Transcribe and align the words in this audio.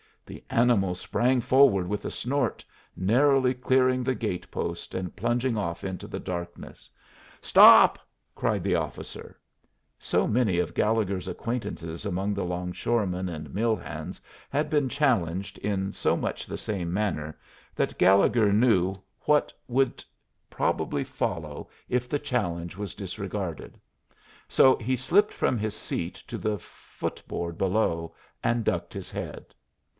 The 0.25 0.43
animal 0.49 0.95
sprang 0.95 1.41
forward 1.41 1.87
with 1.87 2.05
a 2.05 2.09
snort, 2.11 2.63
narrowly 2.95 3.53
clearing 3.53 4.01
the 4.03 4.15
gate 4.15 4.49
post, 4.49 4.95
and 4.95 5.15
plunged 5.15 5.55
off 5.57 5.83
into 5.83 6.07
the 6.07 6.21
darkness. 6.21 6.89
"Stop!" 7.41 7.99
cried 8.33 8.63
the 8.63 8.73
officer. 8.73 9.37
So 9.99 10.27
many 10.27 10.57
of 10.57 10.73
Gallegher's 10.73 11.27
acquaintances 11.27 12.03
among 12.05 12.33
the 12.33 12.45
'longshoremen 12.45 13.27
and 13.29 13.53
mill 13.53 13.75
hands 13.75 14.21
had 14.49 14.69
been 14.71 14.87
challenged 14.89 15.57
in 15.59 15.91
so 15.91 16.15
much 16.15 16.47
the 16.47 16.57
same 16.57 16.91
manner 16.91 17.37
that 17.75 17.97
Gallegher 17.99 18.51
knew 18.53 18.95
what 19.25 19.53
would 19.67 20.03
probably 20.49 21.03
follow 21.03 21.69
if 21.89 22.09
the 22.09 22.19
challenge 22.19 22.75
was 22.77 22.95
disregarded. 22.95 23.79
So 24.47 24.77
he 24.77 24.95
slipped 24.95 25.33
from 25.33 25.59
his 25.59 25.75
seat 25.75 26.15
to 26.27 26.37
the 26.39 26.57
footboard 26.57 27.57
below, 27.57 28.15
and 28.41 28.63
ducked 28.63 28.93
his 28.93 29.11
head. 29.11 29.53